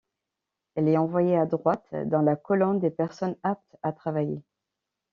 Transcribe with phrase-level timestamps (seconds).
[0.73, 4.41] Elle est envoyée à droite, dans la colonne des personnes aptes à travailler.